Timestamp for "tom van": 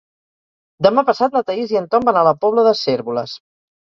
1.91-2.17